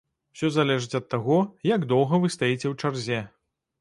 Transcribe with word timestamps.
Усё 0.35 0.47
залежыць 0.55 0.95
ад 0.99 1.05
таго, 1.13 1.37
як 1.75 1.85
доўга 1.93 2.21
вы 2.25 2.33
стаіце 2.37 2.61
ў 2.61 2.77
чарзе. 2.83 3.19